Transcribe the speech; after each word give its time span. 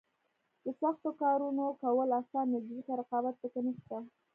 د 0.63 0.65
سختو 0.79 1.09
کارونو 1.21 1.65
کول 1.81 2.09
اسانه 2.21 2.57
دي 2.65 2.73
ځکه 2.77 2.91
رقابت 3.01 3.35
پکې 3.41 3.61
نشته. 3.67 3.97